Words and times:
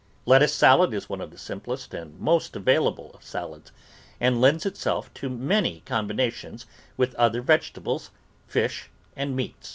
Lettuce 0.25 0.55
salad 0.55 0.95
is 0.95 1.09
one 1.09 1.21
of 1.21 1.29
the 1.29 1.37
simplest 1.37 1.93
and 1.93 2.19
most 2.19 2.55
available 2.55 3.11
of 3.13 3.23
salads, 3.23 3.71
and 4.19 4.41
lends 4.41 4.65
itself 4.65 5.13
to 5.13 5.29
many 5.29 5.83
com 5.85 6.09
binations 6.09 6.65
with 6.97 7.13
other 7.17 7.43
vegetables, 7.43 8.09
fish, 8.47 8.89
and 9.15 9.35
meats. 9.35 9.69